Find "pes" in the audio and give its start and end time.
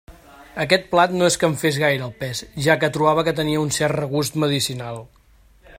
2.23-2.41